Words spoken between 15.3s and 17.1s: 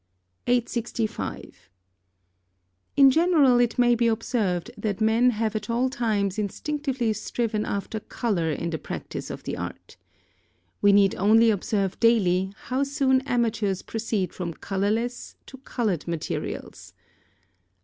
to coloured materials.